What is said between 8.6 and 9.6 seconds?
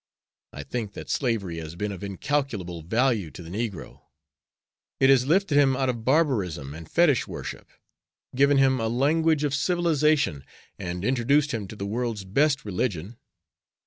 a language of